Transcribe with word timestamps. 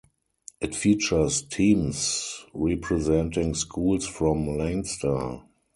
It 0.59 0.73
features 0.73 1.43
teams 1.43 2.47
representing 2.55 3.53
schools 3.53 4.07
from 4.07 4.57
Leinster. 4.57 5.43